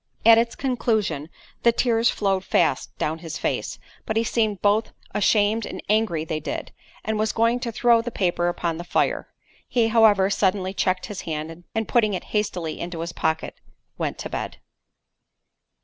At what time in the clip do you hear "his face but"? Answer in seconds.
3.19-4.17